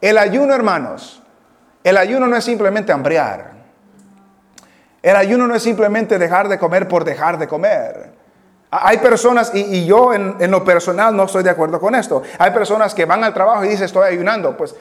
[0.00, 1.22] El ayuno, hermanos,
[1.82, 3.56] el ayuno no es simplemente hambriar.
[5.02, 8.12] El ayuno no es simplemente dejar de comer por dejar de comer.
[8.70, 12.50] Hay personas, y, yo en, en, lo personal no estoy de acuerdo con esto, hay
[12.50, 14.56] personas que van al trabajo y dicen estoy ayunando.
[14.56, 14.74] Pues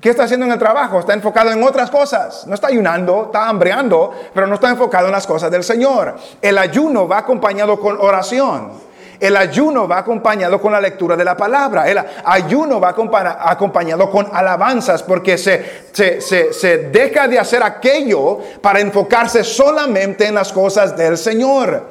[0.00, 1.00] ¿Qué está haciendo en el trabajo?
[1.00, 2.46] Está enfocado en otras cosas.
[2.46, 6.16] No está ayunando, está hambreando, pero no está enfocado en las cosas del Señor.
[6.40, 8.72] El ayuno va acompañado con oración.
[9.20, 11.88] El ayuno va acompañado con la lectura de la palabra.
[11.88, 18.38] El ayuno va acompañado con alabanzas porque se, se, se, se deja de hacer aquello
[18.62, 21.90] para enfocarse solamente en las cosas del Señor.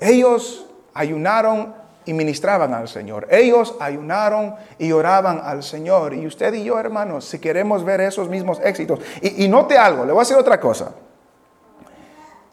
[0.00, 1.77] Ellos ayunaron
[2.08, 3.28] y ministraban al Señor.
[3.30, 6.14] Ellos ayunaron y oraban al Señor.
[6.14, 8.98] Y usted y yo, hermanos, si queremos ver esos mismos éxitos.
[9.20, 10.92] Y, note algo, le voy a decir otra cosa.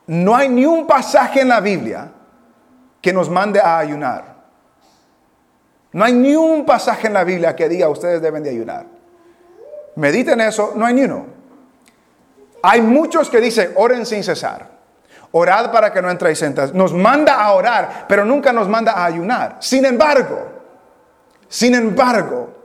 [0.08, 2.12] No hay ni un pasaje en la Biblia
[3.00, 4.36] que nos mande a ayunar.
[5.94, 8.86] No hay ni un pasaje en la Biblia que diga ustedes deben de ayunar.
[9.96, 11.28] Mediten eso, no hay ni uno.
[12.62, 14.75] Hay muchos que dicen oren sin cesar.
[15.38, 19.04] Orad para que no entréis en Nos manda a orar, pero nunca nos manda a
[19.04, 19.58] ayunar.
[19.60, 20.48] Sin embargo,
[21.50, 22.64] sin embargo,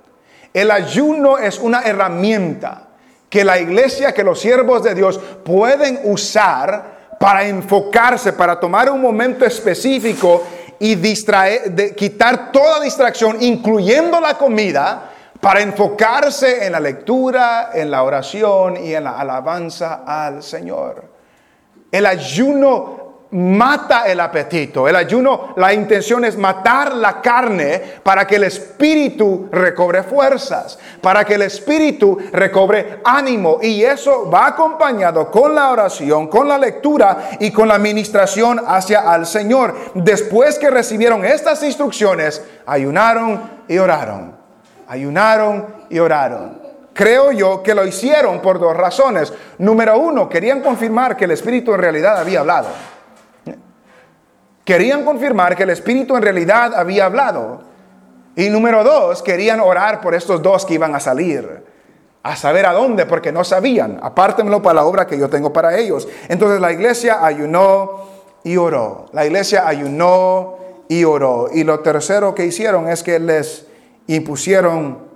[0.55, 2.87] el ayuno es una herramienta
[3.29, 9.01] que la iglesia, que los siervos de Dios pueden usar para enfocarse, para tomar un
[9.01, 10.45] momento específico
[10.79, 15.11] y distraer, de, quitar toda distracción, incluyendo la comida,
[15.41, 21.10] para enfocarse en la lectura, en la oración y en la alabanza al Señor.
[21.91, 23.01] El ayuno
[23.33, 24.89] mata el apetito.
[24.89, 31.25] El ayuno, la intención es matar la carne para que el espíritu recobre fuerzas, para
[31.25, 33.59] que el espíritu recobre ánimo.
[33.63, 39.11] Y eso va acompañado con la oración, con la lectura y con la administración hacia
[39.11, 39.75] al Señor.
[39.95, 44.35] Después que recibieron estas instrucciones, ayunaron y oraron.
[44.89, 46.60] Ayunaron y oraron.
[47.01, 49.33] Creo yo que lo hicieron por dos razones.
[49.57, 52.69] Número uno, querían confirmar que el Espíritu en realidad había hablado.
[54.67, 57.63] Querían confirmar que el Espíritu en realidad había hablado.
[58.37, 61.65] Y número dos, querían orar por estos dos que iban a salir.
[62.23, 63.99] A saber a dónde, porque no sabían.
[64.03, 66.07] Apártemelo para la obra que yo tengo para ellos.
[66.29, 68.09] Entonces la iglesia ayunó
[68.45, 69.07] y oró.
[69.15, 71.49] La iglesia ayunó y oró.
[71.51, 73.67] Y lo tercero que hicieron es que les
[74.07, 75.09] impusieron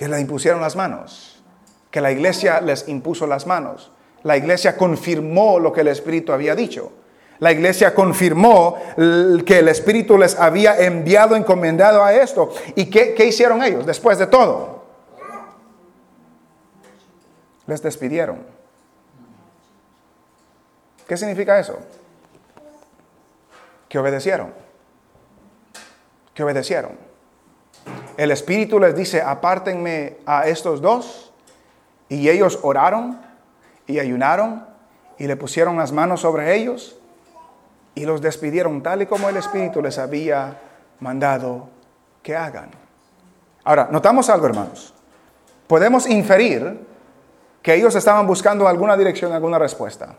[0.00, 1.42] que le impusieron las manos,
[1.90, 3.90] que la iglesia les impuso las manos.
[4.22, 6.90] La iglesia confirmó lo que el Espíritu había dicho.
[7.38, 12.50] La iglesia confirmó que el Espíritu les había enviado, encomendado a esto.
[12.76, 14.86] ¿Y qué, qué hicieron ellos después de todo?
[17.66, 18.38] Les despidieron.
[21.06, 21.78] ¿Qué significa eso?
[23.86, 24.54] Que obedecieron.
[26.32, 27.09] Que obedecieron.
[28.20, 31.32] El Espíritu les dice, apártenme a estos dos.
[32.10, 33.18] Y ellos oraron
[33.86, 34.66] y ayunaron
[35.16, 36.98] y le pusieron las manos sobre ellos
[37.94, 40.60] y los despidieron tal y como el Espíritu les había
[41.00, 41.70] mandado
[42.22, 42.68] que hagan.
[43.64, 44.92] Ahora, notamos algo, hermanos.
[45.66, 46.78] Podemos inferir
[47.62, 50.14] que ellos estaban buscando alguna dirección, alguna respuesta.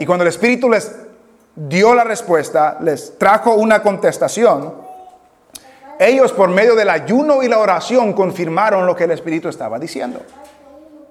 [0.00, 0.96] Y cuando el Espíritu les
[1.54, 4.83] dio la respuesta, les trajo una contestación,
[5.98, 10.20] ellos por medio del ayuno y la oración confirmaron lo que el Espíritu estaba diciendo.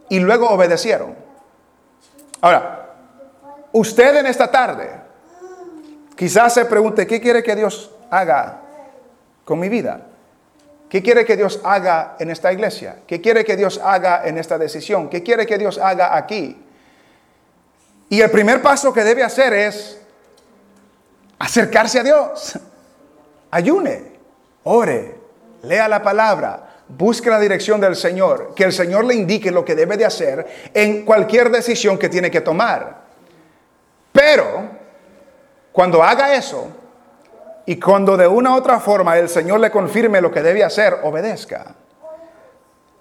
[0.10, 1.16] Y luego obedecieron.
[2.42, 2.90] Ahora,
[3.72, 4.90] usted en esta tarde
[6.16, 8.60] quizás se pregunte, ¿qué quiere que Dios haga
[9.46, 10.02] con mi vida?
[10.90, 12.98] ¿Qué quiere que Dios haga en esta iglesia?
[13.08, 15.10] ¿Qué quiere que Dios haga en esta decisión?
[15.10, 16.62] ¿Qué quiere que Dios haga aquí?
[18.10, 20.00] Y el primer paso que debe hacer es
[21.40, 22.60] acercarse a Dios.
[23.50, 24.13] Ayune,
[24.64, 25.16] ore,
[25.64, 29.76] lea la palabra, busque la dirección del Señor, que el Señor le indique lo que
[29.76, 33.04] debe de hacer en cualquier decisión que tiene que tomar.
[34.12, 34.70] Pero,
[35.72, 36.68] cuando haga eso,
[37.66, 41.00] y cuando de una u otra forma el Señor le confirme lo que debe hacer,
[41.04, 41.76] obedezca.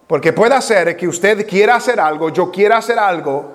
[0.07, 3.53] Porque puede ser que usted quiera hacer algo, yo quiera hacer algo,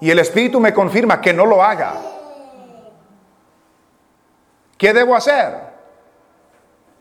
[0.00, 1.94] y el Espíritu me confirma que no lo haga.
[4.76, 5.68] ¿Qué debo hacer?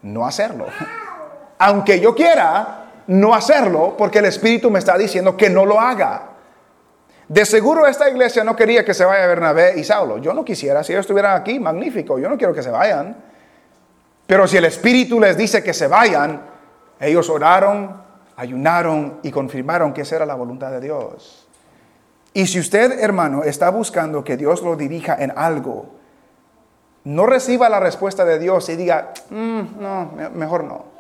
[0.08, 0.66] No hacerlo.
[1.60, 6.30] Aunque yo quiera no hacerlo, porque el Espíritu me está diciendo que no lo haga.
[7.28, 10.18] De seguro esta iglesia no quería que se vaya Bernabé y Saulo.
[10.18, 13.18] Yo no quisiera, si ellos estuvieran aquí, magnífico, yo no quiero que se vayan.
[14.26, 16.42] Pero si el Espíritu les dice que se vayan,
[17.00, 18.02] ellos oraron,
[18.38, 21.48] ayunaron y confirmaron que esa era la voluntad de Dios.
[22.34, 25.97] Y si usted, hermano, está buscando que Dios lo dirija en algo,
[27.08, 30.98] no reciba la respuesta de Dios y diga, mm, no, mejor no.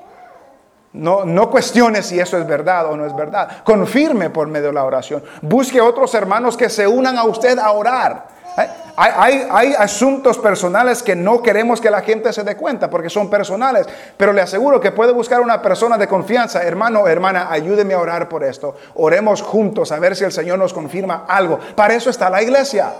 [0.93, 3.61] No, no cuestione si eso es verdad o no es verdad.
[3.65, 5.21] Confirme por medio de la oración.
[5.41, 8.25] Busque otros hermanos que se unan a usted a orar.
[8.57, 8.67] ¿Eh?
[8.95, 13.29] Hay, hay, asuntos personales que no queremos que la gente se dé cuenta porque son
[13.29, 13.85] personales,
[14.15, 18.29] pero le aseguro que puede buscar una persona de confianza, hermano hermana, ayúdeme a orar
[18.29, 18.75] por esto.
[18.95, 21.59] Oremos juntos a ver si el Señor nos confirma algo.
[21.75, 22.93] Para eso está la iglesia,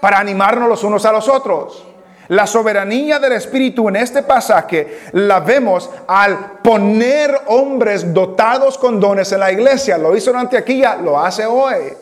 [0.00, 1.93] para animarnos los unos a los otros.
[2.28, 9.30] La soberanía del Espíritu en este pasaje la vemos al poner hombres dotados con dones
[9.32, 9.98] en la iglesia.
[9.98, 11.92] Lo hizo en Antioquía, lo hace hoy.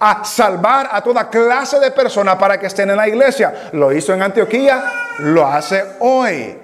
[0.00, 3.70] A salvar a toda clase de personas para que estén en la iglesia.
[3.72, 6.56] Lo hizo en Antioquía, lo hace hoy.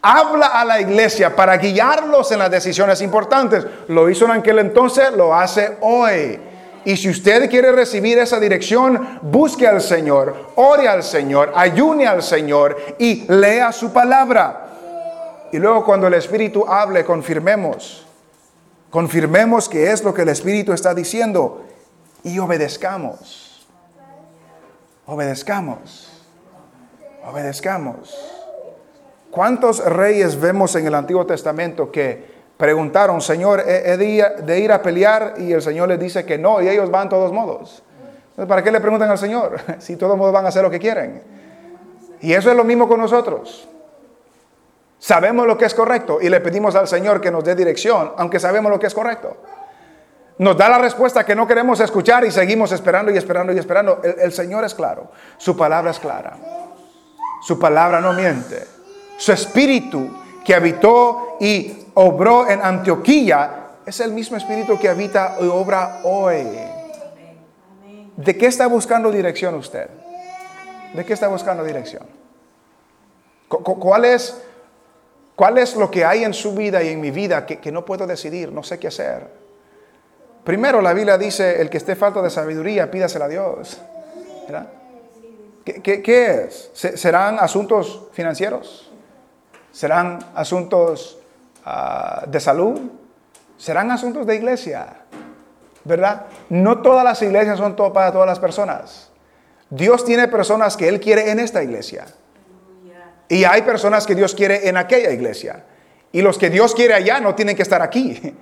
[0.00, 3.66] Habla a la iglesia para guiarlos en las decisiones importantes.
[3.88, 6.38] Lo hizo en aquel entonces, lo hace hoy.
[6.88, 12.22] Y si usted quiere recibir esa dirección, busque al Señor, ore al Señor, ayune al
[12.22, 14.68] Señor y lea su palabra.
[15.52, 18.06] Y luego cuando el Espíritu hable, confirmemos.
[18.88, 21.62] Confirmemos que es lo que el Espíritu está diciendo
[22.24, 23.68] y obedezcamos.
[25.04, 26.08] Obedezcamos.
[27.22, 28.16] Obedezcamos.
[29.30, 35.34] ¿Cuántos reyes vemos en el Antiguo Testamento que Preguntaron, Señor, ¿he de ir a pelear?
[35.38, 37.84] Y el Señor les dice que no, y ellos van todos modos.
[38.30, 39.60] Entonces, ¿para qué le preguntan al Señor?
[39.78, 41.22] Si todos modos van a hacer lo que quieren.
[42.20, 43.68] Y eso es lo mismo con nosotros.
[44.98, 48.40] Sabemos lo que es correcto y le pedimos al Señor que nos dé dirección, aunque
[48.40, 49.36] sabemos lo que es correcto.
[50.38, 54.00] Nos da la respuesta que no queremos escuchar y seguimos esperando y esperando y esperando.
[54.02, 56.36] El, el Señor es claro, su palabra es clara,
[57.42, 58.64] su palabra no miente,
[59.16, 60.10] su espíritu
[60.44, 66.46] que habitó y obró en Antioquía es el mismo espíritu que habita y obra hoy.
[68.16, 69.88] ¿De qué está buscando dirección usted?
[70.94, 72.04] ¿De qué está buscando dirección?
[73.48, 74.40] ¿Cuál es,
[75.34, 78.06] cuál es lo que hay en su vida y en mi vida que, no puedo
[78.06, 79.26] decidir, no sé qué hacer?
[80.44, 83.80] Primero la Biblia dice, el que esté falto de sabiduría, pídasela a Dios.
[85.64, 86.70] ¿Qué, qué es?
[86.74, 88.92] ¿Serán asuntos financieros?
[89.72, 91.18] ¿Serán asuntos
[91.70, 92.80] Ah, de salud,
[93.58, 94.86] serán asuntos de iglesia,
[95.84, 96.24] ¿verdad?
[96.48, 99.10] No todas las iglesias son todo para todas las personas.
[99.68, 102.06] Dios tiene personas que Él quiere en esta iglesia.
[103.28, 105.66] Y hay personas que Dios quiere en aquella iglesia.
[106.10, 108.34] Y los que Dios quiere allá no tienen que estar aquí.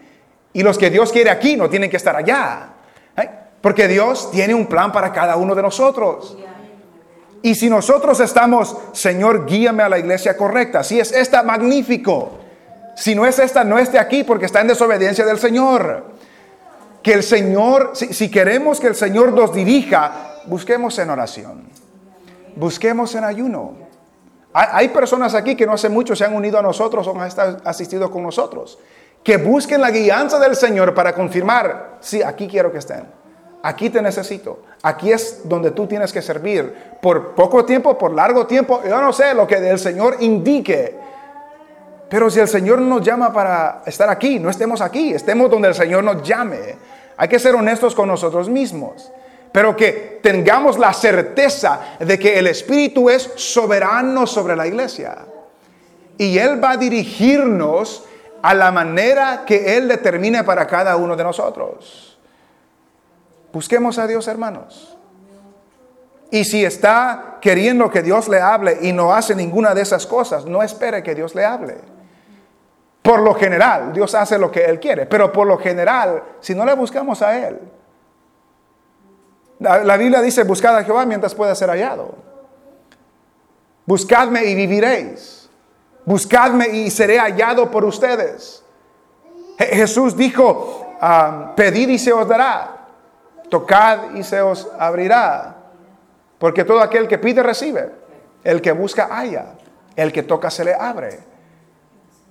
[0.52, 2.74] Y los que Dios quiere aquí no tienen que estar allá.
[3.16, 3.28] ¿Eh?
[3.60, 6.38] Porque Dios tiene un plan para cada uno de nosotros.
[7.42, 10.84] Y si nosotros estamos, Señor, guíame a la iglesia correcta.
[10.84, 12.45] Si es esta, magnífico.
[12.96, 16.06] Si no es esta, no esté aquí porque está en desobediencia del Señor.
[17.02, 21.64] Que el Señor, si, queremos que el Señor nos dirija, busquemos en oración.
[22.56, 23.74] Busquemos en ayuno.
[24.54, 27.30] Hay, personas aquí que no hace mucho se han unido a nosotros o han
[27.64, 28.78] asistido con nosotros.
[29.22, 33.04] Que busquen la guianza del Señor para confirmar, sí, aquí quiero que estén.
[33.62, 34.62] Aquí te necesito.
[34.82, 36.74] Aquí es donde tú tienes que servir.
[37.02, 38.80] Por poco tiempo, por largo tiempo.
[38.88, 41.05] Yo no sé lo que el Señor indique
[42.08, 45.74] pero si el Señor nos llama para estar aquí, no estemos aquí, estemos donde el
[45.74, 46.76] Señor nos llame.
[47.16, 49.10] Hay que ser honestos con nosotros mismos.
[49.50, 55.16] Pero que tengamos la certeza de que el Espíritu es soberano sobre la iglesia.
[56.18, 58.04] Y Él va a dirigirnos
[58.42, 62.18] a la manera que Él determine para cada uno de nosotros.
[63.52, 64.96] Busquemos a Dios, hermanos.
[66.30, 70.44] Y si está queriendo que Dios le hable y no hace ninguna de esas cosas,
[70.44, 71.76] no espere que Dios le hable.
[73.02, 76.64] Por lo general, Dios hace lo que Él quiere, pero por lo general, si no
[76.64, 77.60] le buscamos a Él,
[79.58, 82.14] la, Biblia dice, buscad a Jehová mientras pueda ser hallado.
[83.86, 85.48] Buscadme y viviréis.
[86.04, 88.62] Buscadme y seré hallado por ustedes.
[89.58, 92.88] Jesús dijo, ah, pedid y se os dará.
[93.48, 95.55] Tocad y se os abrirá.
[96.38, 97.90] Porque todo aquel que pide recibe.
[98.44, 99.54] El que busca halla.
[99.94, 101.20] El que toca se le abre.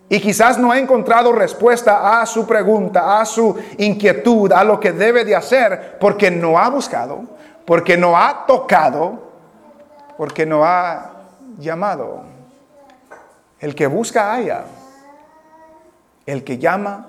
[0.08, 4.92] Y quizás no ha encontrado respuesta a su pregunta, a su inquietud, a lo que
[4.92, 7.24] debe de hacer, porque no ha buscado,
[7.66, 9.32] porque no ha tocado,
[10.16, 11.12] porque no ha
[11.58, 12.24] llamado.
[13.60, 14.66] El que busca haya.
[16.26, 17.08] El que llama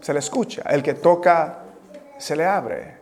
[0.00, 0.62] se le escucha.
[0.68, 1.60] El que toca
[2.18, 2.99] se le abre.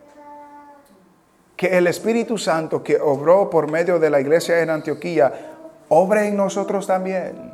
[1.59, 5.57] Que el Espíritu Santo que obró por medio de la iglesia en Antioquía,
[5.89, 7.51] obre en nosotros también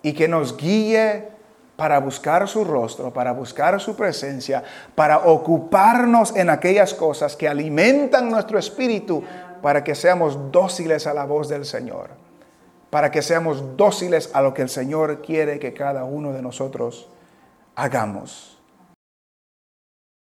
[0.00, 1.28] y que nos guíe
[1.76, 8.30] para buscar su rostro, para buscar su presencia, para ocuparnos en aquellas cosas que alimentan
[8.30, 9.22] nuestro espíritu,
[9.60, 12.08] para que seamos dóciles a la voz del Señor,
[12.88, 17.10] para que seamos dóciles a lo que el Señor quiere que cada uno de nosotros
[17.76, 18.51] hagamos.